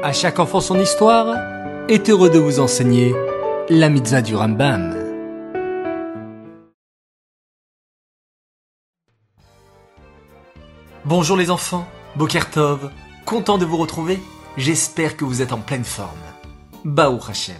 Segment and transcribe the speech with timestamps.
[0.00, 1.34] À chaque enfant son histoire
[1.88, 3.16] est heureux de vous enseigner
[3.68, 4.94] la mitzvah du Rambam.
[11.04, 11.84] Bonjour les enfants,
[12.14, 12.92] Bokertov,
[13.24, 14.20] content de vous retrouver,
[14.56, 16.16] j'espère que vous êtes en pleine forme.
[16.84, 17.56] Baou Hashem.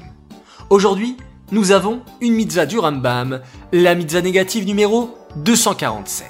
[0.70, 1.16] Aujourd'hui,
[1.50, 3.40] nous avons une mitzvah du Rambam,
[3.72, 6.28] la mitzvah négative numéro 247.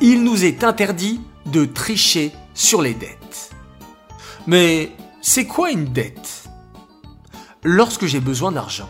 [0.00, 3.52] Il nous est interdit de tricher sur les dettes.
[4.48, 4.90] Mais
[5.22, 6.48] c'est quoi une dette?
[7.62, 8.88] Lorsque j'ai besoin d'argent,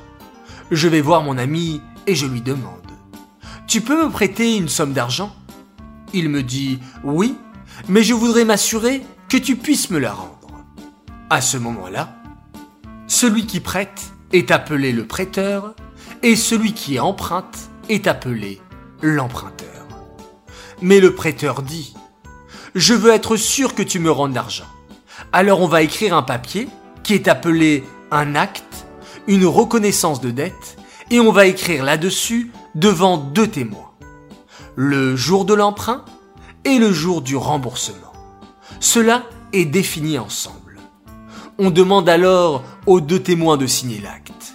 [0.71, 2.87] je vais voir mon ami et je lui demande
[3.67, 5.35] Tu peux me prêter une somme d'argent?
[6.13, 7.37] Il me dit Oui,
[7.89, 10.65] mais je voudrais m'assurer que tu puisses me la rendre.
[11.31, 12.15] À ce moment-là,
[13.09, 15.75] celui qui prête est appelé le prêteur
[16.23, 18.61] et celui qui emprunte est appelé
[19.03, 19.67] l'emprunteur.
[20.81, 21.95] Mais le prêteur dit
[22.77, 24.69] Je veux être sûr que tu me rendes l'argent.
[25.33, 26.69] Alors on va écrire un papier
[27.05, 28.87] qui est appelé un acte,
[29.29, 30.77] une reconnaissance de dette,
[31.11, 33.93] et on va écrire là-dessus devant deux témoins.
[34.75, 36.05] Le jour de l'emprunt
[36.65, 38.13] et le jour du remboursement.
[38.81, 40.79] Cela est défini ensemble.
[41.59, 44.55] On demande alors aux deux témoins de signer l'acte.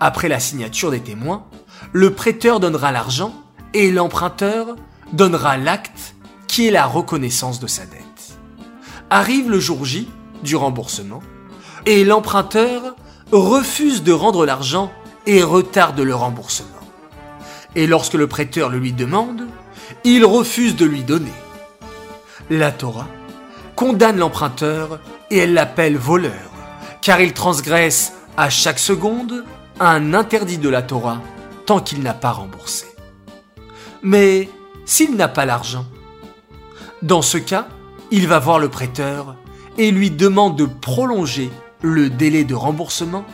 [0.00, 1.44] Après la signature des témoins,
[1.92, 3.32] le prêteur donnera l'argent
[3.72, 4.74] et l'emprunteur
[5.12, 6.16] donnera l'acte
[6.48, 8.02] qui est la reconnaissance de sa dette.
[9.10, 10.08] Arrive le jour J
[10.42, 11.22] du remboursement
[11.86, 12.96] et l'emprunteur
[13.32, 14.92] refuse de rendre l'argent
[15.26, 16.68] et retarde le remboursement.
[17.74, 19.46] Et lorsque le prêteur le lui demande,
[20.04, 21.32] il refuse de lui donner.
[22.50, 23.08] La Torah
[23.76, 26.50] condamne l'emprunteur et elle l'appelle voleur,
[27.02, 29.44] car il transgresse à chaque seconde
[29.80, 31.20] un interdit de la Torah
[31.66, 32.86] tant qu'il n'a pas remboursé.
[34.02, 34.48] Mais
[34.84, 35.84] s'il n'a pas l'argent,
[37.02, 37.68] dans ce cas,
[38.10, 39.36] il va voir le prêteur
[39.78, 41.50] et lui demande de prolonger
[41.82, 43.24] le délai de remboursement.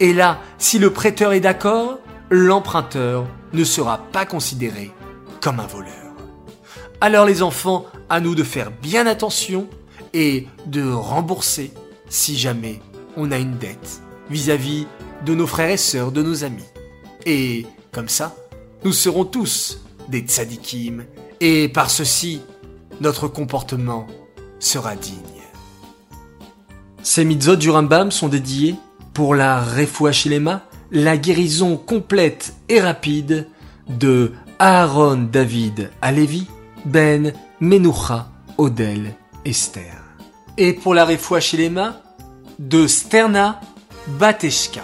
[0.00, 1.98] Et là, si le prêteur est d'accord,
[2.30, 4.90] l'emprunteur ne sera pas considéré
[5.40, 5.92] comme un voleur.
[7.00, 9.68] Alors les enfants, à nous de faire bien attention
[10.14, 11.72] et de rembourser
[12.08, 12.80] si jamais
[13.16, 14.86] on a une dette vis-à-vis
[15.24, 16.64] de nos frères et sœurs, de nos amis.
[17.26, 18.34] Et comme ça,
[18.84, 21.04] nous serons tous des tzadikim
[21.40, 22.40] et par ceci,
[23.00, 24.06] notre comportement
[24.58, 25.31] sera digne.
[27.02, 28.76] Ces mitzvot du Rambam sont dédiés
[29.12, 33.48] pour la Refuachilema, la guérison complète et rapide
[33.88, 36.46] de Aaron David Alevi,
[36.84, 39.14] Ben Menucha Odel
[39.44, 40.00] Esther.
[40.56, 42.00] Et pour la Refuachilema
[42.60, 43.60] de Sterna
[44.20, 44.82] Bateshka.